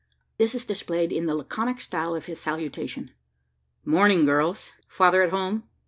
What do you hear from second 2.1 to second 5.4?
of his salutation: "Morning girls! father at